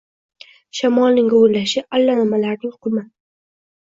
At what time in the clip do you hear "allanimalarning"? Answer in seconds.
1.99-2.73